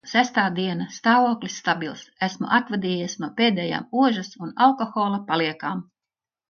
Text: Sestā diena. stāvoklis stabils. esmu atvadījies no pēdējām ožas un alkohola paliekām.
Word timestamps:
Sestā 0.11 0.43
diena. 0.59 0.87
stāvoklis 0.95 1.57
stabils. 1.63 2.01
esmu 2.29 2.51
atvadījies 2.59 3.17
no 3.25 3.31
pēdējām 3.43 3.89
ožas 4.07 4.35
un 4.47 4.59
alkohola 4.71 5.23
paliekām. 5.31 5.89